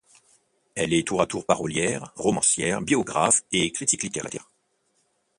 [0.73, 4.49] Elle est tour à tour parolière, romancière, biographe et critique littéraire.